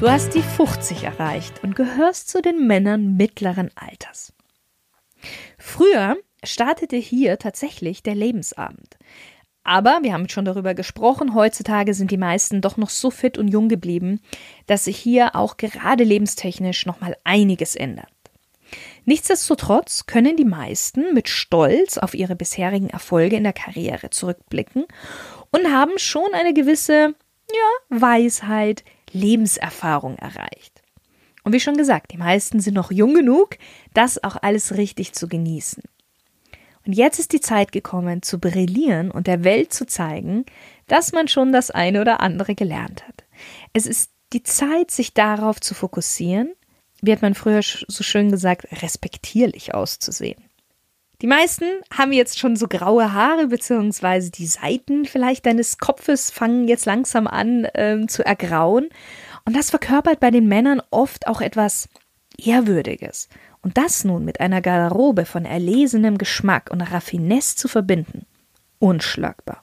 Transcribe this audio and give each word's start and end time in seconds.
Du 0.00 0.10
hast 0.10 0.34
die 0.34 0.40
50 0.40 1.02
erreicht 1.02 1.62
und 1.62 1.76
gehörst 1.76 2.30
zu 2.30 2.40
den 2.40 2.66
Männern 2.66 3.18
mittleren 3.18 3.70
Alters. 3.74 4.32
Früher 5.58 6.16
startete 6.42 6.96
hier 6.96 7.38
tatsächlich 7.38 8.02
der 8.02 8.14
Lebensabend. 8.14 8.96
Aber 9.62 9.98
wir 10.00 10.14
haben 10.14 10.30
schon 10.30 10.46
darüber 10.46 10.72
gesprochen, 10.72 11.34
heutzutage 11.34 11.92
sind 11.92 12.10
die 12.10 12.16
meisten 12.16 12.62
doch 12.62 12.78
noch 12.78 12.88
so 12.88 13.10
fit 13.10 13.36
und 13.36 13.48
jung 13.48 13.68
geblieben, 13.68 14.22
dass 14.66 14.84
sich 14.84 14.96
hier 14.96 15.36
auch 15.36 15.58
gerade 15.58 16.04
lebenstechnisch 16.04 16.86
nochmal 16.86 17.14
einiges 17.24 17.76
ändert. 17.76 18.08
Nichtsdestotrotz 19.04 20.06
können 20.06 20.34
die 20.34 20.46
meisten 20.46 21.12
mit 21.12 21.28
Stolz 21.28 21.98
auf 21.98 22.14
ihre 22.14 22.36
bisherigen 22.36 22.88
Erfolge 22.88 23.36
in 23.36 23.44
der 23.44 23.52
Karriere 23.52 24.08
zurückblicken 24.08 24.86
und 25.50 25.70
haben 25.70 25.98
schon 25.98 26.32
eine 26.32 26.54
gewisse 26.54 27.14
ja, 27.52 28.00
Weisheit, 28.00 28.82
Lebenserfahrung 29.12 30.16
erreicht. 30.16 30.82
Und 31.42 31.52
wie 31.52 31.60
schon 31.60 31.76
gesagt, 31.76 32.12
die 32.12 32.18
meisten 32.18 32.60
sind 32.60 32.74
noch 32.74 32.90
jung 32.90 33.14
genug, 33.14 33.56
das 33.94 34.22
auch 34.22 34.36
alles 34.40 34.76
richtig 34.76 35.14
zu 35.14 35.28
genießen. 35.28 35.82
Und 36.86 36.92
jetzt 36.94 37.18
ist 37.18 37.32
die 37.32 37.40
Zeit 37.40 37.72
gekommen, 37.72 38.22
zu 38.22 38.38
brillieren 38.38 39.10
und 39.10 39.26
der 39.26 39.44
Welt 39.44 39.72
zu 39.72 39.86
zeigen, 39.86 40.44
dass 40.86 41.12
man 41.12 41.28
schon 41.28 41.52
das 41.52 41.70
eine 41.70 42.00
oder 42.00 42.20
andere 42.20 42.54
gelernt 42.54 43.06
hat. 43.06 43.24
Es 43.72 43.86
ist 43.86 44.10
die 44.32 44.42
Zeit, 44.42 44.90
sich 44.90 45.14
darauf 45.14 45.60
zu 45.60 45.74
fokussieren, 45.74 46.52
wie 47.02 47.12
hat 47.12 47.22
man 47.22 47.34
früher 47.34 47.62
so 47.62 48.02
schön 48.02 48.30
gesagt, 48.30 48.82
respektierlich 48.82 49.74
auszusehen. 49.74 50.42
Die 51.22 51.26
meisten 51.26 51.64
haben 51.92 52.12
jetzt 52.12 52.38
schon 52.38 52.56
so 52.56 52.66
graue 52.66 53.12
Haare, 53.12 53.48
beziehungsweise 53.48 54.30
die 54.30 54.46
Seiten 54.46 55.04
vielleicht 55.04 55.44
deines 55.44 55.76
Kopfes 55.78 56.30
fangen 56.30 56.66
jetzt 56.66 56.86
langsam 56.86 57.26
an 57.26 57.68
ähm, 57.74 58.08
zu 58.08 58.24
ergrauen. 58.24 58.88
Und 59.44 59.54
das 59.54 59.70
verkörpert 59.70 60.20
bei 60.20 60.30
den 60.30 60.48
Männern 60.48 60.80
oft 60.90 61.26
auch 61.26 61.42
etwas 61.42 61.88
Ehrwürdiges. 62.38 63.28
Und 63.62 63.76
das 63.76 64.04
nun 64.04 64.24
mit 64.24 64.40
einer 64.40 64.62
Garderobe 64.62 65.26
von 65.26 65.44
erlesenem 65.44 66.16
Geschmack 66.16 66.70
und 66.70 66.80
Raffinesse 66.80 67.56
zu 67.56 67.68
verbinden, 67.68 68.24
unschlagbar. 68.78 69.62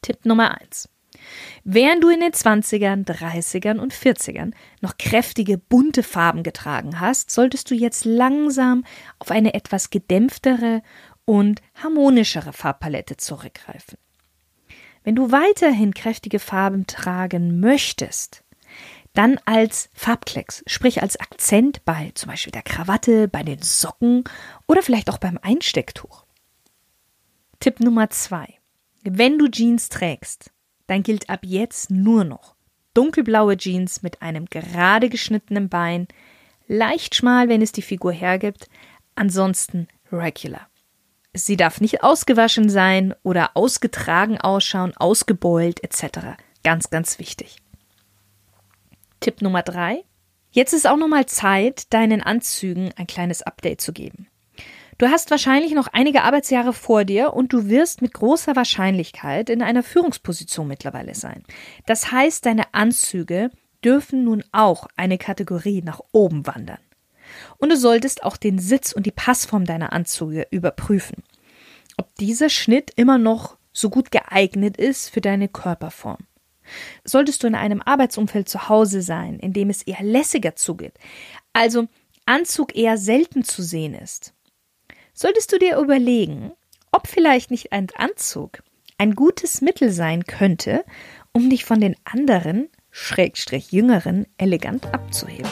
Tipp 0.00 0.24
Nummer 0.24 0.58
eins: 0.58 0.88
Während 1.64 2.02
du 2.02 2.08
in 2.08 2.20
den 2.20 2.32
20ern, 2.32 3.04
30ern 3.04 3.78
und 3.78 3.94
40ern 3.94 4.52
noch 4.80 4.96
kräftige 4.98 5.58
bunte 5.58 6.02
Farben 6.02 6.42
getragen 6.42 7.00
hast, 7.00 7.30
solltest 7.30 7.70
du 7.70 7.74
jetzt 7.74 8.04
langsam 8.04 8.84
auf 9.18 9.30
eine 9.30 9.54
etwas 9.54 9.90
gedämpftere 9.90 10.82
und 11.24 11.60
harmonischere 11.74 12.52
Farbpalette 12.52 13.16
zurückgreifen. 13.16 13.98
Wenn 15.04 15.14
du 15.14 15.30
weiterhin 15.30 15.94
kräftige 15.94 16.38
Farben 16.38 16.86
tragen 16.86 17.60
möchtest, 17.60 18.42
dann 19.16 19.40
als 19.46 19.88
Farbklecks, 19.94 20.62
sprich 20.66 21.02
als 21.02 21.18
Akzent 21.18 21.84
bei 21.84 22.12
zum 22.14 22.30
Beispiel 22.30 22.52
der 22.52 22.62
Krawatte, 22.62 23.28
bei 23.28 23.42
den 23.42 23.62
Socken 23.62 24.24
oder 24.66 24.82
vielleicht 24.82 25.08
auch 25.08 25.18
beim 25.18 25.38
Einstecktuch. 25.40 26.24
Tipp 27.60 27.80
Nummer 27.80 28.10
zwei. 28.10 28.58
Wenn 29.02 29.38
du 29.38 29.48
Jeans 29.48 29.88
trägst, 29.88 30.50
dann 30.86 31.02
gilt 31.02 31.28
ab 31.28 31.40
jetzt 31.42 31.90
nur 31.90 32.24
noch 32.24 32.56
dunkelblaue 32.96 33.56
Jeans 33.58 34.02
mit 34.02 34.22
einem 34.22 34.46
gerade 34.46 35.08
geschnittenen 35.08 35.68
Bein, 35.68 36.08
leicht 36.66 37.14
schmal, 37.14 37.48
wenn 37.48 37.60
es 37.60 37.72
die 37.72 37.82
Figur 37.82 38.12
hergibt, 38.12 38.68
ansonsten 39.14 39.86
regular. 40.10 40.68
Sie 41.34 41.56
darf 41.56 41.82
nicht 41.82 42.02
ausgewaschen 42.02 42.70
sein 42.70 43.14
oder 43.22 43.50
ausgetragen 43.54 44.38
ausschauen, 44.40 44.96
ausgebeult 44.96 45.84
etc. 45.84 46.38
Ganz, 46.64 46.88
ganz 46.88 47.18
wichtig. 47.18 47.58
Tipp 49.20 49.42
Nummer 49.42 49.62
drei. 49.62 50.02
Jetzt 50.50 50.72
ist 50.72 50.86
auch 50.86 50.96
nochmal 50.96 51.26
Zeit, 51.26 51.92
deinen 51.92 52.22
Anzügen 52.22 52.92
ein 52.96 53.06
kleines 53.06 53.42
Update 53.42 53.82
zu 53.82 53.92
geben. 53.92 54.28
Du 54.98 55.08
hast 55.08 55.30
wahrscheinlich 55.30 55.72
noch 55.72 55.88
einige 55.88 56.22
Arbeitsjahre 56.22 56.72
vor 56.72 57.04
dir 57.04 57.34
und 57.34 57.52
du 57.52 57.68
wirst 57.68 58.00
mit 58.00 58.14
großer 58.14 58.56
Wahrscheinlichkeit 58.56 59.50
in 59.50 59.60
einer 59.60 59.82
Führungsposition 59.82 60.66
mittlerweile 60.66 61.14
sein. 61.14 61.44
Das 61.84 62.12
heißt, 62.12 62.46
deine 62.46 62.72
Anzüge 62.72 63.50
dürfen 63.84 64.24
nun 64.24 64.42
auch 64.52 64.88
eine 64.96 65.18
Kategorie 65.18 65.82
nach 65.82 66.00
oben 66.12 66.46
wandern. 66.46 66.78
Und 67.58 67.70
du 67.70 67.76
solltest 67.76 68.24
auch 68.24 68.38
den 68.38 68.58
Sitz 68.58 68.92
und 68.92 69.04
die 69.04 69.12
Passform 69.12 69.66
deiner 69.66 69.92
Anzüge 69.92 70.46
überprüfen. 70.50 71.22
Ob 71.98 72.14
dieser 72.14 72.48
Schnitt 72.48 72.90
immer 72.96 73.18
noch 73.18 73.58
so 73.72 73.90
gut 73.90 74.10
geeignet 74.10 74.78
ist 74.78 75.10
für 75.10 75.20
deine 75.20 75.48
Körperform. 75.48 76.18
Solltest 77.04 77.42
du 77.42 77.46
in 77.46 77.54
einem 77.54 77.82
Arbeitsumfeld 77.82 78.48
zu 78.48 78.70
Hause 78.70 79.02
sein, 79.02 79.38
in 79.40 79.52
dem 79.52 79.68
es 79.68 79.82
eher 79.82 80.02
lässiger 80.02 80.56
zugeht, 80.56 80.94
also 81.52 81.86
Anzug 82.24 82.74
eher 82.74 82.98
selten 82.98 83.44
zu 83.44 83.62
sehen 83.62 83.94
ist, 83.94 84.32
solltest 85.16 85.50
du 85.52 85.58
dir 85.58 85.78
überlegen, 85.78 86.52
ob 86.92 87.08
vielleicht 87.08 87.50
nicht 87.50 87.72
ein 87.72 87.88
Anzug 87.96 88.62
ein 88.98 89.14
gutes 89.14 89.60
Mittel 89.60 89.90
sein 89.90 90.24
könnte, 90.24 90.84
um 91.32 91.50
dich 91.50 91.64
von 91.64 91.80
den 91.80 91.96
anderen, 92.04 92.68
Schrägstrich 92.90 93.72
Jüngeren, 93.72 94.26
elegant 94.38 94.86
abzuheben. 94.94 95.50